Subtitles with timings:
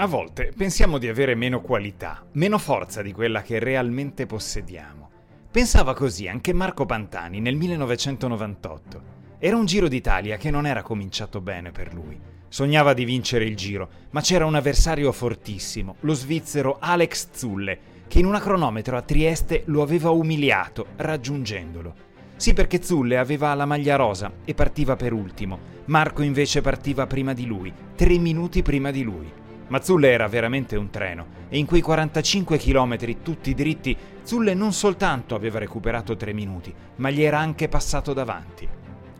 [0.00, 5.10] A volte pensiamo di avere meno qualità, meno forza di quella che realmente possediamo.
[5.50, 9.02] Pensava così anche Marco Pantani nel 1998.
[9.38, 12.18] Era un Giro d'Italia che non era cominciato bene per lui.
[12.48, 17.78] Sognava di vincere il Giro, ma c'era un avversario fortissimo, lo svizzero Alex Zulle,
[18.08, 21.94] che in una cronometro a Trieste lo aveva umiliato, raggiungendolo.
[22.36, 25.58] Sì, perché Zulle aveva la maglia rosa e partiva per ultimo.
[25.86, 29.39] Marco invece partiva prima di lui, tre minuti prima di lui.
[29.70, 34.72] Ma Zulle era veramente un treno e in quei 45 km tutti dritti Zulle non
[34.72, 38.68] soltanto aveva recuperato tre minuti, ma gli era anche passato davanti.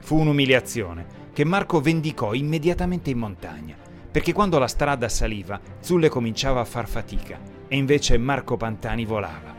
[0.01, 3.77] Fu un'umiliazione che Marco vendicò immediatamente in montagna,
[4.11, 9.55] perché quando la strada saliva Zulle cominciava a far fatica e invece Marco Pantani volava.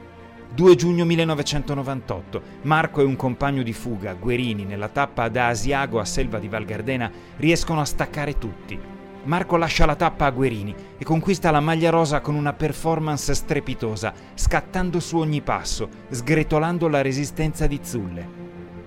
[0.54, 6.06] 2 giugno 1998, Marco e un compagno di fuga, Guerini, nella tappa da Asiago a
[6.06, 11.04] Selva di Val Gardena, riescono a staccare tutti Marco lascia la tappa a Guerini e
[11.04, 17.68] conquista la maglia rosa con una performance strepitosa, scattando su ogni passo, sgretolando la resistenza
[17.68, 18.28] di Zulle.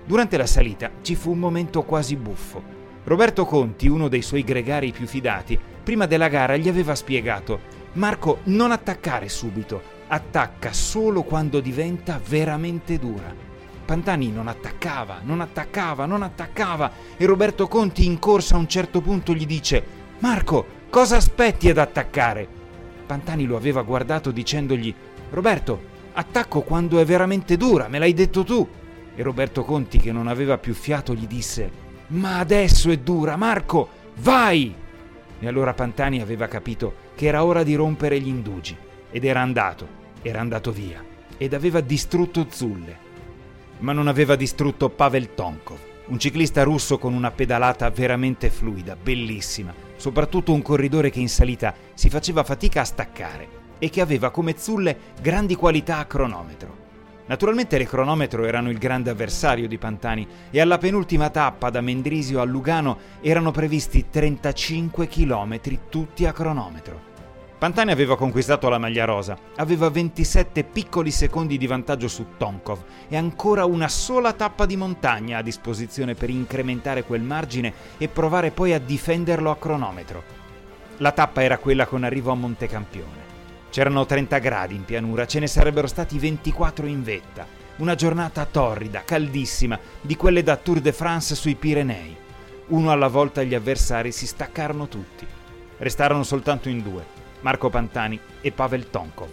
[0.05, 2.61] Durante la salita ci fu un momento quasi buffo.
[3.05, 8.39] Roberto Conti, uno dei suoi gregari più fidati, prima della gara gli aveva spiegato Marco,
[8.45, 13.33] non attaccare subito, attacca solo quando diventa veramente dura.
[13.85, 18.99] Pantani non attaccava, non attaccava, non attaccava e Roberto Conti in corsa a un certo
[18.99, 22.47] punto gli dice Marco, cosa aspetti ad attaccare?
[23.05, 24.91] Pantani lo aveva guardato dicendogli
[25.29, 25.79] Roberto,
[26.13, 28.67] attacco quando è veramente dura, me l'hai detto tu.
[29.13, 31.69] E Roberto Conti, che non aveva più fiato, gli disse
[32.07, 34.73] Ma adesso è dura, Marco, vai!
[35.39, 38.75] E allora Pantani aveva capito che era ora di rompere gli indugi.
[39.11, 39.87] Ed era andato,
[40.23, 41.03] era andato via.
[41.37, 42.97] Ed aveva distrutto Zulle.
[43.77, 49.84] Ma non aveva distrutto Pavel Tonkov, un ciclista russo con una pedalata veramente fluida, bellissima,
[49.97, 53.47] soprattutto un corridore che in salita si faceva fatica a staccare
[53.79, 56.83] e che aveva come Zulle grandi qualità a cronometro.
[57.27, 62.39] Naturalmente le cronometro erano il grande avversario di Pantani e alla penultima tappa da Mendrisio
[62.39, 67.13] a Lugano erano previsti 35 km tutti a cronometro.
[67.57, 73.15] Pantani aveva conquistato la maglia rosa, aveva 27 piccoli secondi di vantaggio su Tonkov e
[73.15, 78.73] ancora una sola tappa di montagna a disposizione per incrementare quel margine e provare poi
[78.73, 80.23] a difenderlo a cronometro.
[80.97, 83.23] La tappa era quella con arrivo a Montecampione.
[83.69, 87.47] C'erano 30 gradi in pianura, ce ne sarebbero stati 24 in vetta.
[87.77, 92.15] Una giornata torrida, caldissima, di quelle da Tour de France sui Pirenei.
[92.67, 95.25] Uno alla volta gli avversari si staccarono tutti.
[95.77, 97.14] Restarono soltanto in due
[97.45, 99.29] Marco Pantani e Pavel Tonkov.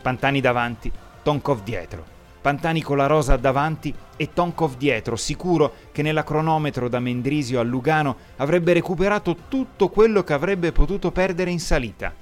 [0.00, 0.92] Pantani davanti,
[1.24, 2.04] Tonkov dietro.
[2.40, 7.64] Pantani con la rosa davanti e Tonkov dietro, sicuro che nella cronometro da Mendrisio a
[7.64, 12.14] Lugano avrebbe recuperato tutto quello che avrebbe potuto perdere in salita.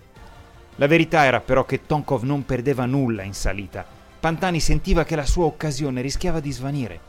[0.77, 3.85] La verità era però che Tonkov non perdeva nulla in salita.
[4.19, 7.01] Pantani sentiva che la sua occasione rischiava di svanire.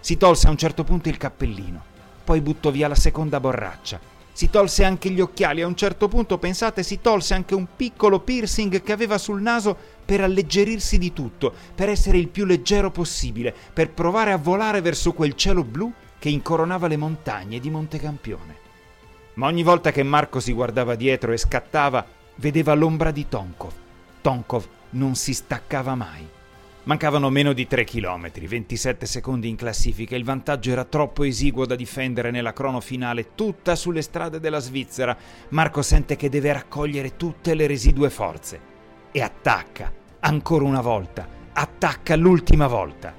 [0.00, 1.82] Si tolse a un certo punto il cappellino,
[2.24, 6.38] poi buttò via la seconda borraccia si tolse anche gli occhiali, a un certo punto,
[6.38, 11.52] pensate, si tolse anche un piccolo piercing che aveva sul naso per alleggerirsi di tutto,
[11.74, 16.28] per essere il più leggero possibile, per provare a volare verso quel cielo blu che
[16.28, 18.56] incoronava le montagne di Montecampione.
[19.34, 22.06] Ma ogni volta che Marco si guardava dietro e scattava,
[22.36, 23.72] vedeva l'ombra di Tonkov.
[24.20, 26.37] Tonkov non si staccava mai.
[26.88, 30.16] Mancavano meno di 3 km, 27 secondi in classifica.
[30.16, 35.14] Il vantaggio era troppo esiguo da difendere nella crono finale, tutta sulle strade della Svizzera.
[35.50, 38.58] Marco sente che deve raccogliere tutte le residue forze.
[39.12, 43.12] E attacca, ancora una volta, attacca l'ultima volta.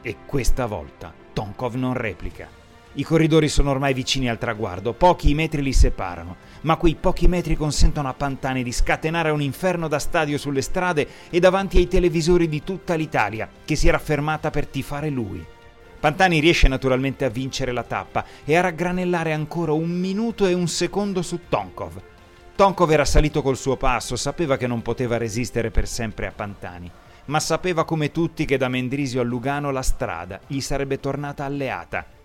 [0.00, 2.59] E questa volta Tonkov non replica.
[2.94, 7.54] I corridori sono ormai vicini al traguardo, pochi metri li separano, ma quei pochi metri
[7.54, 12.48] consentono a Pantani di scatenare un inferno da stadio sulle strade e davanti ai televisori
[12.48, 15.44] di tutta l'Italia, che si era fermata per tifare lui.
[16.00, 20.66] Pantani riesce naturalmente a vincere la tappa e a raggranellare ancora un minuto e un
[20.66, 22.02] secondo su Tonkov.
[22.56, 26.90] Tonkov era salito col suo passo, sapeva che non poteva resistere per sempre a Pantani,
[27.26, 32.18] ma sapeva come tutti che da Mendrisio a Lugano la strada gli sarebbe tornata alleata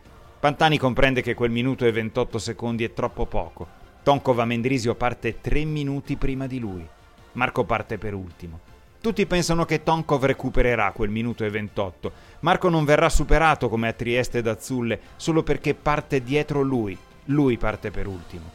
[0.46, 3.68] Pantani comprende che quel minuto e 28 secondi è troppo poco.
[4.04, 6.88] Tonkov a Mendrisio parte 3 minuti prima di lui.
[7.32, 8.60] Marco parte per ultimo.
[9.02, 12.12] Tutti pensano che Tonkov recupererà quel minuto e 28.
[12.42, 16.96] Marco non verrà superato come a Trieste da Zulle solo perché parte dietro lui.
[17.26, 18.52] Lui parte per ultimo.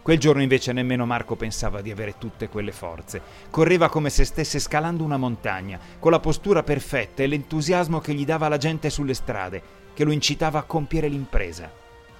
[0.00, 3.20] Quel giorno invece nemmeno Marco pensava di avere tutte quelle forze.
[3.50, 8.24] Correva come se stesse scalando una montagna, con la postura perfetta e l'entusiasmo che gli
[8.24, 11.72] dava la gente sulle strade che lo incitava a compiere l'impresa.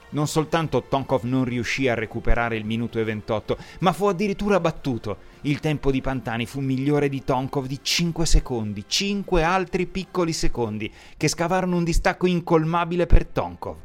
[0.09, 5.19] Non soltanto Tonkov non riuscì a recuperare il minuto e 28, ma fu addirittura battuto.
[5.43, 10.91] Il tempo di Pantani fu migliore di Tonkov di 5 secondi, 5 altri piccoli secondi,
[11.19, 13.77] che scavarono un distacco incolmabile per Tonkov.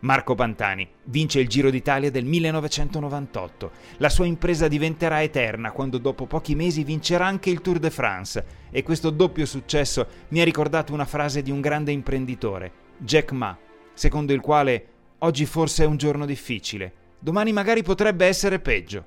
[0.00, 3.70] Marco Pantani vince il Giro d'Italia del 1998.
[3.96, 8.44] La sua impresa diventerà eterna quando dopo pochi mesi vincerà anche il Tour de France
[8.70, 13.56] e questo doppio successo mi ha ricordato una frase di un grande imprenditore, Jack Ma,
[13.92, 14.86] secondo il quale
[15.18, 19.04] oggi forse è un giorno difficile, domani magari potrebbe essere peggio,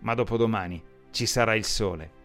[0.00, 2.18] ma dopodomani ci sarà il sole.